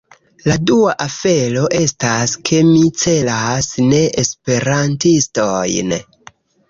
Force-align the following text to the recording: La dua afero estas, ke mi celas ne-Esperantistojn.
La 0.43 0.53
dua 0.69 0.93
afero 1.03 1.65
estas, 1.79 2.33
ke 2.51 2.61
mi 2.69 2.81
celas 3.03 3.67
ne-Esperantistojn. 3.93 5.95